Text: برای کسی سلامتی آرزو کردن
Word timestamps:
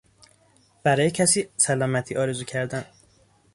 برای 0.83 1.11
کسی 1.11 1.49
سلامتی 1.57 2.15
آرزو 2.15 2.43
کردن 2.43 2.85